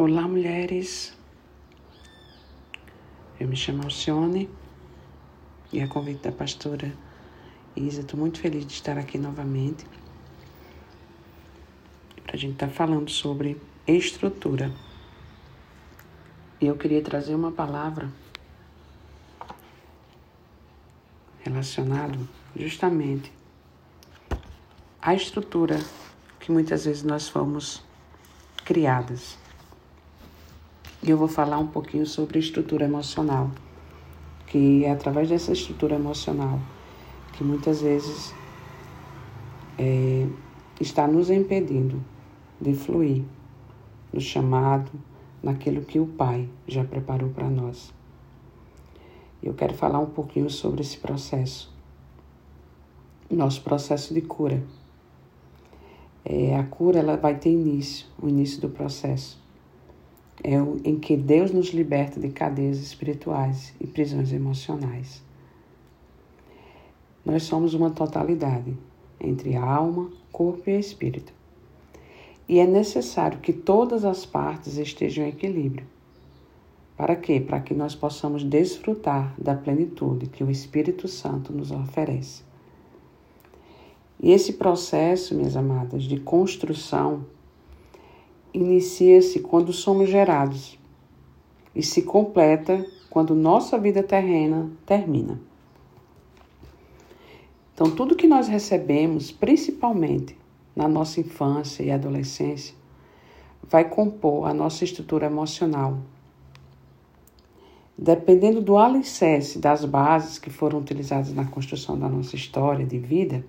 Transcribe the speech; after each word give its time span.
Olá, 0.00 0.28
mulheres. 0.28 1.12
Eu 3.40 3.48
me 3.48 3.56
chamo 3.56 3.82
Alcione 3.82 4.48
e 5.72 5.80
a 5.80 5.88
convite 5.88 6.22
da 6.22 6.30
pastora 6.30 6.94
Isa, 7.74 8.02
estou 8.02 8.16
muito 8.16 8.38
feliz 8.38 8.64
de 8.64 8.74
estar 8.74 8.96
aqui 8.96 9.18
novamente 9.18 9.84
para 12.22 12.34
a 12.34 12.36
gente 12.36 12.52
estar 12.52 12.68
tá 12.68 12.72
falando 12.72 13.10
sobre 13.10 13.60
estrutura. 13.88 14.72
E 16.60 16.66
eu 16.66 16.76
queria 16.76 17.02
trazer 17.02 17.34
uma 17.34 17.50
palavra 17.50 18.08
relacionada 21.40 22.16
justamente 22.54 23.32
à 25.02 25.12
estrutura 25.12 25.80
que 26.38 26.52
muitas 26.52 26.84
vezes 26.84 27.02
nós 27.02 27.28
fomos 27.28 27.82
criadas. 28.64 29.47
E 31.00 31.10
eu 31.10 31.16
vou 31.16 31.28
falar 31.28 31.58
um 31.58 31.68
pouquinho 31.68 32.04
sobre 32.04 32.40
estrutura 32.40 32.84
emocional, 32.84 33.52
que 34.48 34.84
é 34.84 34.90
através 34.90 35.28
dessa 35.28 35.52
estrutura 35.52 35.94
emocional 35.94 36.58
que 37.34 37.44
muitas 37.44 37.80
vezes 37.80 38.34
é, 39.78 40.26
está 40.80 41.06
nos 41.06 41.30
impedindo 41.30 42.02
de 42.60 42.74
fluir 42.74 43.22
no 44.12 44.20
chamado, 44.20 44.90
naquilo 45.40 45.82
que 45.82 46.00
o 46.00 46.06
Pai 46.06 46.48
já 46.66 46.82
preparou 46.82 47.30
para 47.30 47.48
nós. 47.48 47.94
Eu 49.40 49.54
quero 49.54 49.74
falar 49.74 50.00
um 50.00 50.10
pouquinho 50.10 50.50
sobre 50.50 50.80
esse 50.80 50.98
processo, 50.98 51.72
nosso 53.30 53.62
processo 53.62 54.12
de 54.12 54.22
cura. 54.22 54.64
É, 56.24 56.56
a 56.56 56.64
cura 56.64 56.98
ela 56.98 57.16
vai 57.16 57.36
ter 57.36 57.50
início, 57.50 58.04
o 58.20 58.28
início 58.28 58.60
do 58.60 58.68
processo 58.68 59.38
é 60.42 60.54
em 60.84 60.98
que 60.98 61.16
Deus 61.16 61.50
nos 61.50 61.68
liberta 61.68 62.20
de 62.20 62.28
cadeias 62.28 62.78
espirituais 62.78 63.74
e 63.80 63.86
prisões 63.86 64.32
emocionais. 64.32 65.22
Nós 67.24 67.42
somos 67.42 67.74
uma 67.74 67.90
totalidade 67.90 68.76
entre 69.20 69.56
alma, 69.56 70.10
corpo 70.32 70.70
e 70.70 70.78
espírito. 70.78 71.32
E 72.48 72.58
é 72.58 72.66
necessário 72.66 73.40
que 73.40 73.52
todas 73.52 74.04
as 74.04 74.24
partes 74.24 74.78
estejam 74.78 75.24
em 75.24 75.28
equilíbrio. 75.28 75.86
Para 76.96 77.14
quê? 77.14 77.40
Para 77.40 77.60
que 77.60 77.74
nós 77.74 77.94
possamos 77.94 78.42
desfrutar 78.42 79.34
da 79.38 79.54
plenitude 79.54 80.26
que 80.26 80.42
o 80.42 80.50
Espírito 80.50 81.06
Santo 81.06 81.52
nos 81.52 81.70
oferece. 81.70 82.42
E 84.20 84.32
esse 84.32 84.54
processo, 84.54 85.34
minhas 85.34 85.56
amadas, 85.56 86.02
de 86.04 86.18
construção 86.18 87.24
inicia-se 88.52 89.40
quando 89.40 89.72
somos 89.72 90.08
gerados 90.08 90.78
e 91.74 91.82
se 91.82 92.02
completa 92.02 92.84
quando 93.10 93.34
nossa 93.34 93.78
vida 93.78 94.02
terrena 94.02 94.70
termina. 94.84 95.40
Então, 97.74 97.90
tudo 97.90 98.16
que 98.16 98.26
nós 98.26 98.48
recebemos, 98.48 99.30
principalmente 99.30 100.36
na 100.74 100.88
nossa 100.88 101.20
infância 101.20 101.82
e 101.82 101.90
adolescência, 101.90 102.74
vai 103.62 103.88
compor 103.88 104.48
a 104.48 104.54
nossa 104.54 104.84
estrutura 104.84 105.26
emocional. 105.26 105.98
Dependendo 107.96 108.60
do 108.60 108.76
alicerce 108.76 109.58
das 109.58 109.84
bases 109.84 110.38
que 110.38 110.50
foram 110.50 110.78
utilizadas 110.78 111.32
na 111.32 111.44
construção 111.44 111.98
da 111.98 112.08
nossa 112.08 112.36
história 112.36 112.86
de 112.86 112.98
vida, 112.98 113.44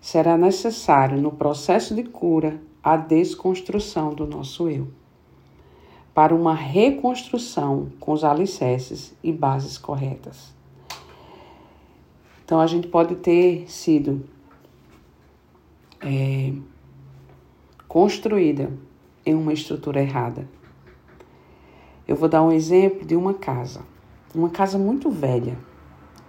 será 0.00 0.36
necessário, 0.36 1.20
no 1.20 1.32
processo 1.32 1.94
de 1.94 2.02
cura, 2.04 2.60
a 2.84 2.98
desconstrução 2.98 4.12
do 4.12 4.26
nosso 4.26 4.68
eu, 4.68 4.88
para 6.12 6.34
uma 6.34 6.54
reconstrução 6.54 7.90
com 7.98 8.12
os 8.12 8.22
alicerces 8.22 9.16
e 9.24 9.32
bases 9.32 9.78
corretas. 9.78 10.52
Então 12.44 12.60
a 12.60 12.66
gente 12.66 12.86
pode 12.86 13.14
ter 13.14 13.64
sido 13.70 14.28
é, 15.98 16.52
construída 17.88 18.70
em 19.24 19.34
uma 19.34 19.54
estrutura 19.54 20.02
errada. 20.02 20.46
Eu 22.06 22.16
vou 22.16 22.28
dar 22.28 22.42
um 22.42 22.52
exemplo 22.52 23.06
de 23.06 23.16
uma 23.16 23.32
casa, 23.32 23.80
uma 24.34 24.50
casa 24.50 24.76
muito 24.76 25.10
velha, 25.10 25.56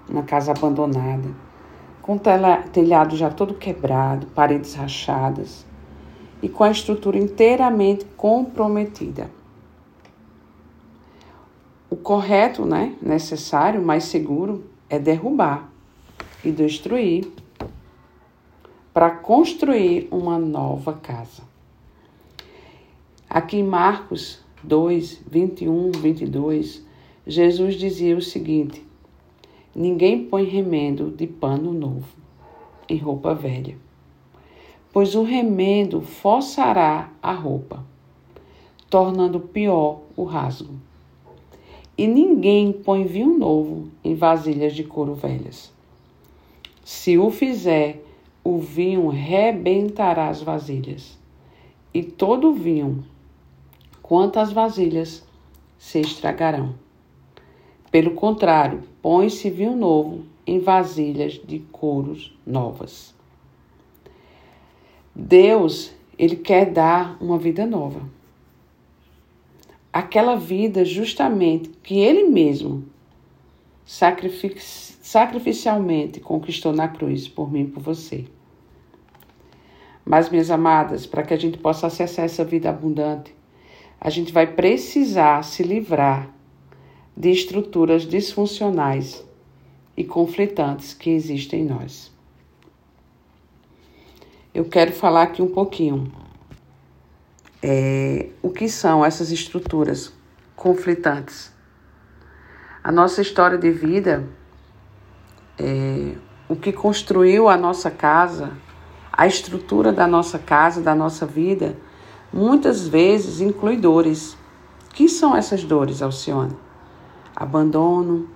uma 0.08 0.24
casa 0.24 0.54
abandonada, 0.54 1.36
com 2.02 2.18
telhado 2.18 3.18
já 3.18 3.30
todo 3.30 3.56
quebrado, 3.56 4.28
paredes 4.28 4.74
rachadas 4.74 5.66
e 6.42 6.50
com 6.50 6.64
a 6.64 6.72
estrutura 6.72 7.18
inteiramente 7.18 8.06
comprometida. 8.18 9.30
O 11.90 11.96
correto, 11.96 12.66
né, 12.66 12.96
necessário, 13.02 13.82
mais 13.82 14.06
seguro, 14.06 14.66
é 14.90 15.00
derrubar 15.00 15.70
e 16.44 16.52
destruir 16.52 17.32
para 18.94 19.10
construir 19.12 20.08
uma 20.12 20.38
nova 20.38 20.94
casa. 20.94 21.44
Aqui 23.30 23.58
em 23.58 23.64
Marcos 23.64 24.40
2, 24.64 25.22
21, 25.30 25.92
22, 25.92 26.86
Jesus 27.26 27.76
dizia 27.76 28.16
o 28.16 28.22
seguinte: 28.22 28.86
Ninguém 29.76 30.26
põe 30.26 30.46
remendo 30.46 31.10
de 31.10 31.28
pano 31.28 31.74
novo 31.74 32.08
em 32.88 32.98
roupa 32.98 33.34
velha 33.34 33.85
pois 34.96 35.14
o 35.14 35.24
remendo 35.24 36.00
forçará 36.00 37.12
a 37.22 37.34
roupa, 37.34 37.84
tornando 38.90 39.42
pior 39.42 40.00
o 40.16 40.24
rasgo. 40.24 40.74
E 41.98 42.08
ninguém 42.08 42.72
põe 42.72 43.04
vinho 43.04 43.38
novo 43.38 43.90
em 44.02 44.16
vasilhas 44.16 44.72
de 44.72 44.86
couro 44.86 45.14
velhas. 45.14 45.70
Se 46.86 47.18
o 47.18 47.30
fizer, 47.30 48.06
o 48.42 48.58
vinho 48.58 49.10
rebentará 49.10 50.30
as 50.30 50.42
vasilhas, 50.42 51.20
e 51.94 52.02
todo 52.02 52.52
o 52.52 52.54
vinho, 52.54 53.04
quanto 54.02 54.40
as 54.40 54.54
vasilhas, 54.54 55.28
se 55.78 56.00
estragarão. 56.00 56.74
Pelo 57.92 58.12
contrário, 58.12 58.82
põe-se 59.02 59.50
vinho 59.50 59.76
novo 59.76 60.24
em 60.48 60.60
vasilhas 60.60 61.34
de 61.34 61.60
couros 61.60 62.34
novas. 62.48 63.15
Deus, 65.18 65.94
ele 66.20 66.36
quer 66.36 66.66
dar 66.66 67.16
uma 67.22 67.38
vida 67.38 67.66
nova. 67.66 68.02
Aquela 69.92 70.36
vida 70.36 70.84
justamente 70.84 71.70
que 71.82 72.00
ele 72.00 72.26
mesmo 72.26 72.84
sacrific 73.86 74.62
sacrificialmente 74.62 76.20
conquistou 76.20 76.74
na 76.74 76.90
cruz 76.90 77.30
por 77.30 77.50
mim 77.50 77.62
e 77.62 77.68
por 77.68 77.82
você. 77.82 78.26
Mas, 80.04 80.30
minhas 80.30 80.52
amadas, 80.52 81.06
para 81.06 81.24
que 81.24 81.34
a 81.34 81.38
gente 81.38 81.60
possa 81.60 81.88
acessar 81.88 82.26
essa 82.26 82.44
vida 82.44 82.70
abundante, 82.70 83.34
a 84.02 84.10
gente 84.10 84.34
vai 84.34 84.48
precisar 84.48 85.44
se 85.44 85.64
livrar 85.64 86.30
de 87.16 87.30
estruturas 87.30 88.06
disfuncionais 88.06 89.26
e 89.96 90.04
conflitantes 90.04 90.94
que 90.94 91.12
existem 91.12 91.62
em 91.62 91.66
nós 91.66 92.15
eu 94.56 94.64
quero 94.64 94.94
falar 94.94 95.24
aqui 95.24 95.42
um 95.42 95.50
pouquinho 95.50 96.10
é, 97.62 98.30
o 98.42 98.50
que 98.50 98.70
são 98.70 99.04
essas 99.04 99.30
estruturas 99.30 100.14
conflitantes. 100.56 101.52
A 102.82 102.90
nossa 102.90 103.22
história 103.22 103.58
de 103.58 103.70
vida, 103.70 104.26
é, 105.60 106.14
o 106.48 106.56
que 106.56 106.72
construiu 106.72 107.50
a 107.50 107.58
nossa 107.58 107.92
casa, 107.92 108.54
a 109.12 109.28
estrutura 109.28 109.92
da 109.92 110.08
nossa 110.08 110.40
casa, 110.40 110.82
da 110.82 110.96
nossa 110.96 111.26
vida, 111.26 111.76
muitas 112.32 112.88
vezes 112.88 113.42
inclui 113.42 113.76
dores. 113.76 114.38
Que 114.94 115.10
são 115.10 115.36
essas 115.36 115.66
dores, 115.66 116.02
Alcione? 116.02 116.56
Abandono, 117.36 118.30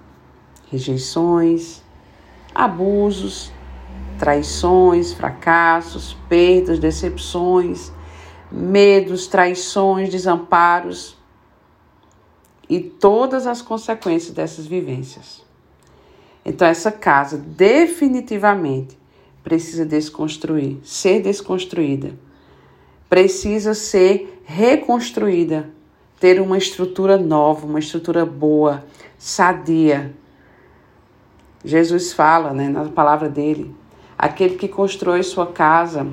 rejeições, 0.69 1.81
abusos, 2.53 3.53
traições, 4.17 5.13
fracassos, 5.13 6.15
perdas, 6.27 6.77
decepções, 6.77 7.91
medos, 8.51 9.27
traições, 9.27 10.09
desamparos 10.09 11.17
e 12.69 12.79
todas 12.79 13.47
as 13.47 13.61
consequências 13.61 14.33
dessas 14.33 14.67
vivências. 14.67 15.43
Então, 16.45 16.67
essa 16.67 16.91
casa 16.91 17.37
definitivamente 17.37 18.97
precisa 19.43 19.85
desconstruir, 19.85 20.77
ser 20.83 21.21
desconstruída, 21.21 22.11
precisa 23.09 23.73
ser 23.73 24.41
reconstruída, 24.45 25.69
ter 26.19 26.41
uma 26.41 26.57
estrutura 26.57 27.17
nova, 27.17 27.65
uma 27.65 27.79
estrutura 27.79 28.25
boa, 28.25 28.83
sadia. 29.17 30.13
Jesus 31.63 32.13
fala, 32.13 32.53
né, 32.53 32.67
na 32.67 32.85
palavra 32.85 33.29
dele, 33.29 33.73
Aquele 34.21 34.57
que 34.57 34.67
constrói 34.67 35.23
sua 35.23 35.47
casa 35.47 36.05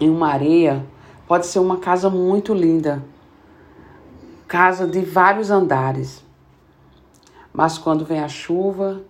em 0.00 0.10
uma 0.10 0.32
areia 0.32 0.84
pode 1.28 1.46
ser 1.46 1.60
uma 1.60 1.76
casa 1.76 2.10
muito 2.10 2.52
linda, 2.52 3.04
casa 4.48 4.84
de 4.84 5.00
vários 5.00 5.48
andares. 5.48 6.24
Mas 7.52 7.78
quando 7.78 8.04
vem 8.04 8.18
a 8.18 8.26
chuva, 8.26 9.00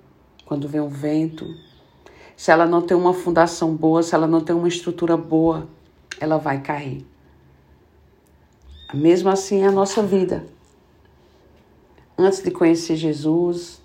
quando 0.45 0.69
vem 0.69 0.83
o 0.83 0.89
vento, 0.91 1.47
se 2.37 2.51
ela 2.51 2.67
não 2.67 2.83
tem 2.83 2.95
uma 2.95 3.15
fundação 3.15 3.75
boa, 3.75 4.03
se 4.03 4.15
ela 4.15 4.27
não 4.27 4.43
tem 4.43 4.55
uma 4.55 4.69
estrutura 4.69 5.17
boa, 5.17 5.67
ela 6.21 6.37
vai 6.37 6.61
cair. 6.61 7.07
Mesmo 8.93 9.31
assim 9.31 9.63
é 9.63 9.69
a 9.69 9.73
nossa 9.73 10.03
vida. 10.03 10.45
Antes 12.19 12.43
de 12.43 12.51
conhecer 12.51 12.97
Jesus, 12.97 13.81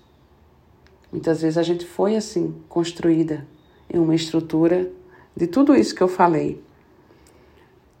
muitas 1.10 1.40
vezes 1.40 1.56
a 1.56 1.62
gente 1.62 1.86
foi 1.86 2.16
assim, 2.16 2.54
construída 2.68 3.46
em 3.88 3.98
uma 3.98 4.14
estrutura 4.14 4.90
de 5.36 5.46
tudo 5.46 5.74
isso 5.74 5.94
que 5.94 6.02
eu 6.02 6.08
falei. 6.08 6.62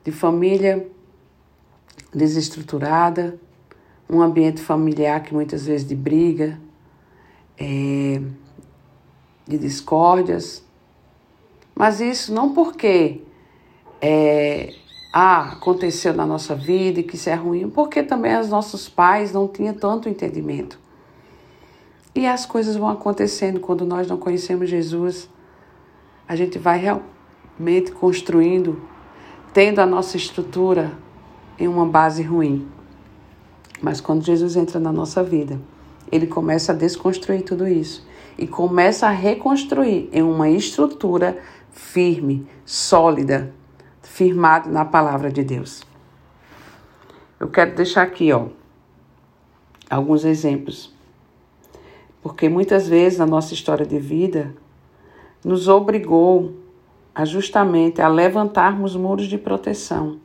De 0.04 0.10
família 0.10 0.88
desestruturada, 2.12 3.38
um 4.08 4.22
ambiente 4.22 4.60
familiar 4.60 5.22
que 5.22 5.34
muitas 5.34 5.66
vezes 5.66 5.86
de 5.86 5.94
briga, 5.94 6.58
é, 7.58 8.20
de 9.46 9.58
discórdias. 9.58 10.64
Mas 11.74 12.00
isso 12.00 12.32
não 12.32 12.52
porque 12.52 13.22
é, 14.00 14.74
ah, 15.12 15.52
aconteceu 15.52 16.14
na 16.14 16.26
nossa 16.26 16.54
vida 16.54 17.00
e 17.00 17.02
que 17.02 17.16
isso 17.16 17.28
é 17.28 17.34
ruim, 17.34 17.68
porque 17.68 18.02
também 18.02 18.38
os 18.38 18.48
nossos 18.48 18.88
pais 18.88 19.32
não 19.32 19.46
tinham 19.48 19.74
tanto 19.74 20.08
entendimento. 20.08 20.78
E 22.14 22.26
as 22.26 22.44
coisas 22.44 22.76
vão 22.76 22.88
acontecendo 22.88 23.60
quando 23.60 23.84
nós 23.84 24.08
não 24.08 24.16
conhecemos 24.16 24.68
Jesus. 24.68 25.28
A 26.28 26.36
gente 26.36 26.58
vai 26.58 26.78
realmente 26.78 27.90
construindo, 27.90 28.82
tendo 29.52 29.80
a 29.80 29.86
nossa 29.86 30.16
estrutura 30.16 30.92
em 31.58 31.66
uma 31.66 31.86
base 31.86 32.22
ruim. 32.22 32.68
Mas 33.80 34.00
quando 34.00 34.24
Jesus 34.24 34.54
entra 34.54 34.78
na 34.78 34.92
nossa 34.92 35.22
vida, 35.24 35.58
ele 36.12 36.26
começa 36.26 36.72
a 36.72 36.74
desconstruir 36.74 37.42
tudo 37.42 37.66
isso 37.66 38.06
e 38.36 38.46
começa 38.46 39.06
a 39.06 39.10
reconstruir 39.10 40.08
em 40.12 40.22
uma 40.22 40.48
estrutura 40.50 41.38
firme, 41.72 42.46
sólida, 42.64 43.52
firmada 44.02 44.68
na 44.70 44.84
palavra 44.84 45.30
de 45.30 45.42
Deus. 45.42 45.82
Eu 47.40 47.48
quero 47.48 47.74
deixar 47.74 48.02
aqui, 48.02 48.32
ó, 48.32 48.46
alguns 49.88 50.24
exemplos. 50.24 50.92
Porque 52.20 52.48
muitas 52.48 52.88
vezes 52.88 53.18
na 53.18 53.26
nossa 53.26 53.54
história 53.54 53.86
de 53.86 53.98
vida 53.98 54.54
nos 55.44 55.68
obrigou 55.68 56.54
a 57.14 57.24
justamente 57.24 58.00
a 58.00 58.08
levantarmos 58.08 58.94
muros 58.94 59.26
de 59.26 59.38
proteção, 59.38 60.18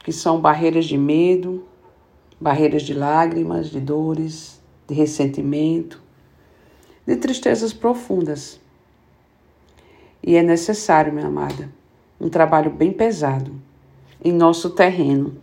que 0.00 0.12
são 0.12 0.40
barreiras 0.40 0.86
de 0.86 0.96
medo, 0.96 1.64
barreiras 2.40 2.82
de 2.82 2.94
lágrimas, 2.94 3.68
de 3.70 3.80
dores, 3.80 4.60
de 4.86 4.94
ressentimento, 4.94 6.00
de 7.06 7.16
tristezas 7.16 7.72
profundas. 7.72 8.60
E 10.22 10.36
é 10.36 10.42
necessário, 10.42 11.12
minha 11.12 11.26
amada, 11.26 11.68
um 12.20 12.28
trabalho 12.28 12.70
bem 12.70 12.92
pesado 12.92 13.52
em 14.22 14.32
nosso 14.32 14.70
terreno. 14.70 15.36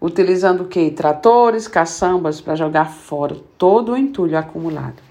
Utilizando 0.00 0.62
o 0.62 0.68
que? 0.68 0.90
Tratores, 0.90 1.66
caçambas 1.66 2.40
para 2.40 2.54
jogar 2.54 2.86
fora 2.86 3.36
todo 3.56 3.92
o 3.92 3.96
entulho 3.96 4.38
acumulado. 4.38 5.07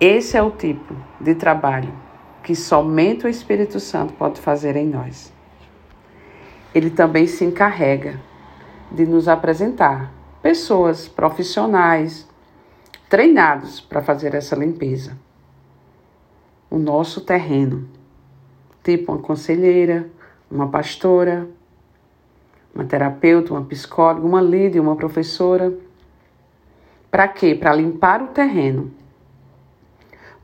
Esse 0.00 0.36
é 0.36 0.42
o 0.42 0.50
tipo 0.50 0.94
de 1.20 1.34
trabalho 1.34 1.92
que 2.42 2.54
somente 2.54 3.26
o 3.26 3.28
Espírito 3.28 3.80
Santo 3.80 4.12
pode 4.12 4.40
fazer 4.40 4.76
em 4.76 4.86
nós 4.86 5.34
ele 6.76 6.90
também 6.90 7.26
se 7.26 7.42
encarrega 7.42 8.20
de 8.92 9.06
nos 9.06 9.28
apresentar 9.28 10.12
pessoas 10.42 11.08
profissionais 11.08 12.28
treinados 13.08 13.80
para 13.80 14.02
fazer 14.02 14.34
essa 14.34 14.54
limpeza. 14.54 15.16
O 16.68 16.76
nosso 16.76 17.22
terreno, 17.22 17.88
tipo 18.84 19.10
uma 19.10 19.22
conselheira, 19.22 20.06
uma 20.50 20.68
pastora, 20.68 21.48
uma 22.74 22.84
terapeuta, 22.84 23.54
uma 23.54 23.64
psicóloga, 23.64 24.26
uma 24.26 24.42
líder, 24.42 24.80
uma 24.80 24.96
professora. 24.96 25.72
Para 27.10 27.26
quê? 27.26 27.54
Para 27.54 27.72
limpar 27.72 28.22
o 28.22 28.26
terreno. 28.26 28.92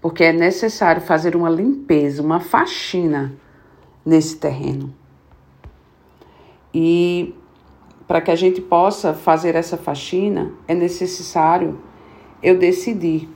Porque 0.03 0.25
é 0.25 0.33
necessário 0.33 1.01
fazer 1.01 1.37
uma 1.37 1.49
limpeza, 1.49 2.21
uma 2.21 2.41
faxina 2.41 3.33
nesse 4.05 4.37
terreno. 4.37 4.93
E 6.75 7.33
para 8.09 8.21
que 8.21 8.33
a 8.33 8.35
gente 8.35 8.61
possa 8.61 9.15
fazer 9.15 9.55
essa 9.55 9.77
faxina, 9.77 10.51
é 10.67 10.75
necessário 10.75 11.81
eu 12.43 12.59
decidir 12.59 13.29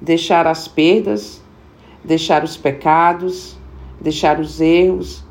deixar 0.00 0.46
as 0.46 0.68
perdas, 0.68 1.42
deixar 2.04 2.44
os 2.44 2.56
pecados, 2.56 3.58
deixar 3.98 4.38
os 4.38 4.60
erros, 4.60 5.24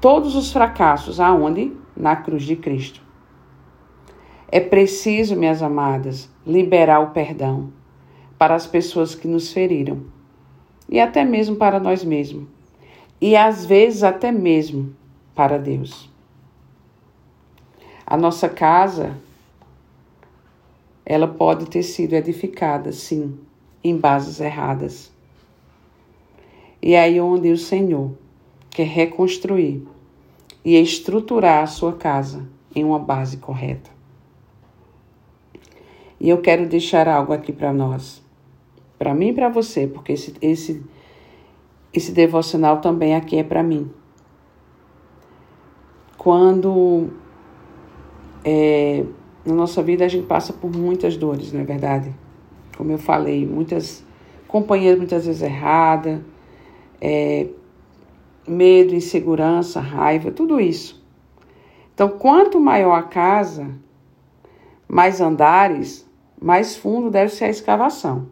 todos 0.00 0.36
os 0.36 0.52
fracassos 0.52 1.18
aonde? 1.18 1.72
Na 1.96 2.14
cruz 2.14 2.44
de 2.44 2.54
Cristo. 2.54 3.00
É 4.48 4.60
preciso, 4.60 5.34
minhas 5.34 5.60
amadas, 5.60 6.30
liberar 6.46 7.00
o 7.00 7.10
perdão 7.10 7.72
para 8.38 8.54
as 8.54 8.66
pessoas 8.66 9.14
que 9.14 9.26
nos 9.26 9.52
feriram 9.52 10.16
e 10.88 11.00
até 11.00 11.24
mesmo 11.24 11.56
para 11.56 11.80
nós 11.80 12.04
mesmos, 12.04 12.46
e 13.20 13.34
às 13.36 13.64
vezes 13.64 14.02
até 14.02 14.30
mesmo 14.30 14.94
para 15.34 15.58
Deus. 15.58 16.10
A 18.06 18.16
nossa 18.16 18.48
casa, 18.48 19.16
ela 21.04 21.26
pode 21.26 21.66
ter 21.66 21.82
sido 21.82 22.12
edificada, 22.12 22.92
sim, 22.92 23.38
em 23.82 23.96
bases 23.96 24.40
erradas. 24.40 25.12
E 26.80 26.94
é 26.94 27.00
aí 27.00 27.20
onde 27.20 27.50
o 27.50 27.58
Senhor 27.58 28.12
quer 28.70 28.86
reconstruir 28.86 29.86
e 30.64 30.76
estruturar 30.76 31.64
a 31.64 31.66
sua 31.66 31.94
casa 31.94 32.46
em 32.74 32.84
uma 32.84 32.98
base 32.98 33.38
correta. 33.38 33.90
E 36.20 36.28
eu 36.28 36.40
quero 36.40 36.68
deixar 36.68 37.08
algo 37.08 37.32
aqui 37.32 37.52
para 37.52 37.72
nós, 37.72 38.22
para 38.98 39.14
mim 39.14 39.28
e 39.28 39.32
para 39.32 39.48
você, 39.48 39.86
porque 39.86 40.12
esse, 40.12 40.34
esse, 40.40 40.82
esse 41.92 42.12
devocional 42.12 42.80
também 42.80 43.14
aqui 43.14 43.36
é 43.36 43.44
para 43.44 43.62
mim. 43.62 43.90
Quando 46.16 47.10
é, 48.44 49.04
na 49.44 49.54
nossa 49.54 49.82
vida 49.82 50.04
a 50.04 50.08
gente 50.08 50.26
passa 50.26 50.52
por 50.52 50.70
muitas 50.74 51.16
dores, 51.16 51.52
não 51.52 51.60
é 51.60 51.64
verdade? 51.64 52.14
Como 52.76 52.90
eu 52.90 52.98
falei, 52.98 53.46
muitas 53.46 54.04
companheiras 54.46 54.98
muitas 54.98 55.26
vezes 55.26 55.42
erradas, 55.42 56.20
é, 57.00 57.46
medo, 58.46 58.94
insegurança, 58.94 59.80
raiva, 59.80 60.30
tudo 60.30 60.60
isso. 60.60 61.04
Então, 61.94 62.08
quanto 62.08 62.60
maior 62.60 62.94
a 62.94 63.02
casa, 63.02 63.70
mais 64.88 65.20
andares, 65.20 66.08
mais 66.40 66.76
fundo 66.76 67.10
deve 67.10 67.32
ser 67.32 67.44
a 67.44 67.50
escavação. 67.50 68.28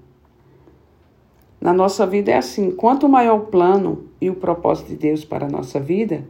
Na 1.64 1.72
nossa 1.72 2.06
vida 2.06 2.30
é 2.30 2.36
assim: 2.36 2.70
quanto 2.70 3.08
maior 3.08 3.36
o 3.36 3.46
plano 3.46 4.04
e 4.20 4.28
o 4.28 4.34
propósito 4.34 4.88
de 4.88 4.96
Deus 4.96 5.24
para 5.24 5.46
a 5.46 5.48
nossa 5.48 5.80
vida, 5.80 6.28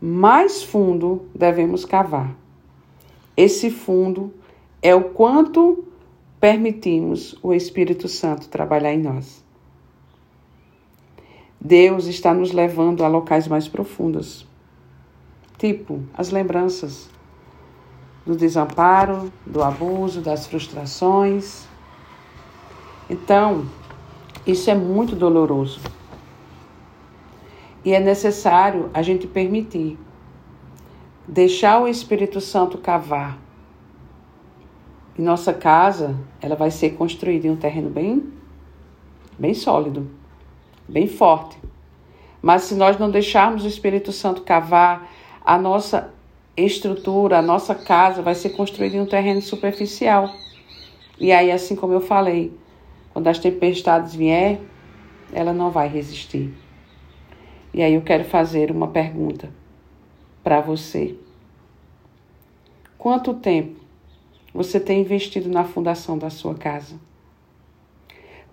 mais 0.00 0.62
fundo 0.62 1.26
devemos 1.34 1.84
cavar. 1.84 2.34
Esse 3.36 3.70
fundo 3.70 4.32
é 4.80 4.94
o 4.94 5.10
quanto 5.10 5.84
permitimos 6.40 7.38
o 7.42 7.52
Espírito 7.52 8.08
Santo 8.08 8.48
trabalhar 8.48 8.94
em 8.94 9.02
nós. 9.02 9.44
Deus 11.60 12.06
está 12.06 12.32
nos 12.32 12.50
levando 12.50 13.04
a 13.04 13.08
locais 13.08 13.46
mais 13.46 13.68
profundos, 13.68 14.48
tipo 15.58 16.02
as 16.14 16.30
lembranças 16.30 17.10
do 18.24 18.34
desamparo, 18.34 19.30
do 19.46 19.62
abuso, 19.62 20.22
das 20.22 20.46
frustrações. 20.46 21.66
Então, 23.10 23.66
isso 24.46 24.70
é 24.70 24.74
muito 24.74 25.14
doloroso. 25.14 25.80
E 27.84 27.92
é 27.92 28.00
necessário 28.00 28.90
a 28.94 29.02
gente 29.02 29.26
permitir 29.26 29.98
deixar 31.26 31.80
o 31.80 31.88
Espírito 31.88 32.40
Santo 32.40 32.78
cavar. 32.78 33.38
E 35.18 35.22
nossa 35.22 35.52
casa, 35.52 36.16
ela 36.40 36.56
vai 36.56 36.70
ser 36.70 36.90
construída 36.90 37.46
em 37.46 37.50
um 37.50 37.56
terreno 37.56 37.90
bem 37.90 38.32
bem 39.38 39.54
sólido, 39.54 40.08
bem 40.88 41.06
forte. 41.06 41.58
Mas 42.40 42.62
se 42.62 42.74
nós 42.74 42.98
não 42.98 43.10
deixarmos 43.10 43.64
o 43.64 43.68
Espírito 43.68 44.12
Santo 44.12 44.42
cavar, 44.42 45.10
a 45.44 45.58
nossa 45.58 46.12
estrutura, 46.56 47.38
a 47.38 47.42
nossa 47.42 47.74
casa 47.74 48.22
vai 48.22 48.34
ser 48.34 48.50
construída 48.50 48.96
em 48.96 49.00
um 49.00 49.06
terreno 49.06 49.40
superficial. 49.40 50.32
E 51.18 51.32
aí, 51.32 51.50
assim 51.50 51.74
como 51.74 51.92
eu 51.92 52.00
falei, 52.00 52.52
quando 53.12 53.28
as 53.28 53.38
tempestades 53.38 54.14
vier, 54.14 54.60
ela 55.32 55.52
não 55.52 55.70
vai 55.70 55.88
resistir. 55.88 56.52
E 57.74 57.82
aí 57.82 57.94
eu 57.94 58.02
quero 58.02 58.24
fazer 58.24 58.70
uma 58.70 58.88
pergunta. 58.88 59.50
para 60.42 60.60
você. 60.60 61.14
Quanto 62.98 63.34
tempo 63.34 63.80
você 64.52 64.80
tem 64.80 65.00
investido 65.00 65.48
na 65.48 65.62
fundação 65.62 66.18
da 66.18 66.30
sua 66.30 66.54
casa? 66.54 66.96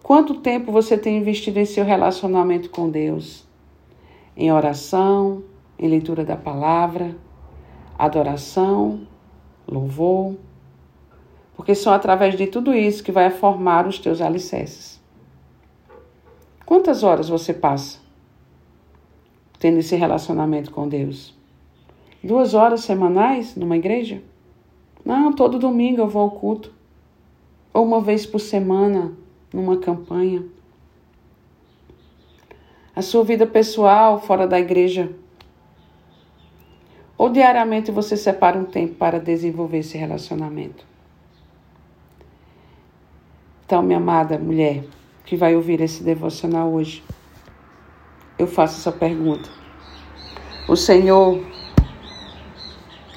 Quanto 0.03 0.35
tempo 0.35 0.71
você 0.71 0.97
tem 0.97 1.17
investido 1.17 1.59
em 1.59 1.65
seu 1.65 1.83
relacionamento 1.83 2.69
com 2.69 2.89
Deus? 2.89 3.43
Em 4.37 4.51
oração, 4.51 5.43
em 5.79 5.87
leitura 5.87 6.23
da 6.23 6.35
palavra, 6.35 7.15
adoração, 7.97 9.07
louvor? 9.67 10.35
Porque 11.59 11.75
só 11.75 11.93
através 11.93 12.37
de 12.37 12.47
tudo 12.47 12.73
isso 12.73 13.03
que 13.03 13.11
vai 13.11 13.29
formar 13.29 13.85
os 13.85 13.99
teus 13.99 14.21
alicerces. 14.21 14.97
Quantas 16.65 17.03
horas 17.03 17.27
você 17.27 17.53
passa 17.53 17.99
tendo 19.59 19.79
esse 19.79 19.93
relacionamento 19.97 20.71
com 20.71 20.87
Deus? 20.87 21.35
Duas 22.23 22.53
horas 22.53 22.79
semanais 22.79 23.57
numa 23.57 23.75
igreja? 23.75 24.23
Não, 25.03 25.33
todo 25.33 25.59
domingo 25.59 25.99
eu 25.99 26.07
vou 26.07 26.21
ao 26.21 26.31
culto. 26.31 26.73
Ou 27.73 27.83
uma 27.83 27.99
vez 27.99 28.25
por 28.25 28.39
semana 28.39 29.11
numa 29.53 29.75
campanha. 29.75 30.45
A 32.95 33.01
sua 33.01 33.25
vida 33.25 33.45
pessoal 33.45 34.21
fora 34.21 34.47
da 34.47 34.57
igreja. 34.57 35.11
Ou 37.17 37.27
diariamente 37.27 37.91
você 37.91 38.15
separa 38.15 38.57
um 38.57 38.63
tempo 38.63 38.95
para 38.95 39.19
desenvolver 39.19 39.79
esse 39.79 39.97
relacionamento. 39.97 40.87
Então, 43.69 43.83
minha 43.83 43.99
amada 43.99 44.35
mulher 44.39 44.83
que 45.23 45.37
vai 45.37 45.55
ouvir 45.55 45.79
esse 45.79 46.01
devocional 46.01 46.73
hoje, 46.73 47.03
eu 48.39 48.47
faço 48.47 48.79
essa 48.79 48.91
pergunta. 48.91 49.47
O 50.67 50.75
Senhor 50.75 51.45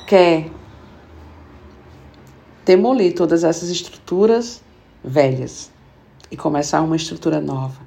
quer 0.06 0.50
demolir 2.66 3.14
todas 3.14 3.44
essas 3.44 3.70
estruturas 3.70 4.62
velhas 5.02 5.70
e 6.30 6.36
começar 6.36 6.82
uma 6.82 6.96
estrutura 6.96 7.40
nova. 7.40 7.80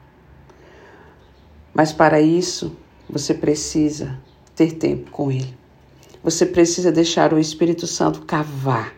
Mas 1.72 1.94
para 1.94 2.20
isso, 2.20 2.76
você 3.08 3.36
precisa 3.36 4.20
ter 4.56 4.72
tempo 4.72 5.12
com 5.12 5.32
Ele. 5.32 5.56
Você 6.24 6.48
precisa 6.48 6.92
deixar 6.92 7.32
o 7.32 7.38
Espírito 7.38 7.86
Santo 7.86 8.24
cavar 8.24 8.92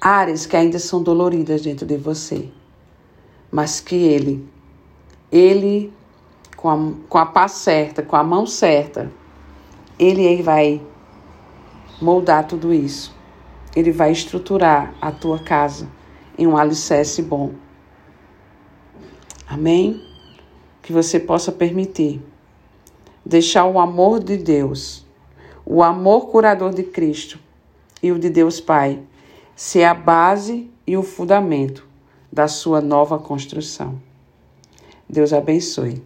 áreas 0.00 0.46
que 0.46 0.56
ainda 0.56 0.78
são 0.78 1.02
doloridas 1.02 1.62
dentro 1.62 1.84
de 1.84 1.96
você, 1.96 2.48
mas 3.50 3.80
que 3.80 3.96
Ele, 3.96 4.46
Ele, 5.30 5.92
com 6.56 6.68
a, 6.68 6.92
com 7.08 7.18
a 7.18 7.26
paz 7.26 7.52
certa, 7.52 8.02
com 8.02 8.16
a 8.16 8.22
mão 8.22 8.46
certa, 8.46 9.10
Ele 9.98 10.42
vai 10.42 10.80
moldar 12.00 12.46
tudo 12.46 12.72
isso. 12.72 13.16
Ele 13.74 13.92
vai 13.92 14.12
estruturar 14.12 14.94
a 15.00 15.10
tua 15.10 15.38
casa 15.38 15.88
em 16.36 16.46
um 16.46 16.56
alicerce 16.56 17.22
bom. 17.22 17.52
Amém? 19.46 20.02
Que 20.82 20.92
você 20.92 21.18
possa 21.18 21.50
permitir 21.50 22.22
deixar 23.24 23.66
o 23.66 23.78
amor 23.78 24.22
de 24.22 24.36
Deus, 24.36 25.06
o 25.64 25.82
amor 25.82 26.28
curador 26.28 26.72
de 26.72 26.82
Cristo 26.82 27.38
e 28.02 28.10
o 28.12 28.18
de 28.18 28.30
Deus 28.30 28.60
Pai 28.60 29.00
ser 29.54 29.84
a 29.84 29.92
base 29.92 30.70
e 30.86 30.96
o 30.96 31.02
fundamento 31.02 31.87
da 32.32 32.48
sua 32.48 32.80
nova 32.80 33.18
construção. 33.18 34.00
Deus 35.08 35.32
abençoe. 35.32 36.02